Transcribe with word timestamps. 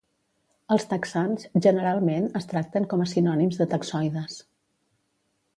Els 0.75 0.85
taxans 0.93 1.45
generalment 1.67 2.27
es 2.41 2.49
tracten 2.53 2.89
com 2.95 3.05
a 3.05 3.09
sinònims 3.15 3.61
de 3.63 3.71
taxoides. 3.75 4.43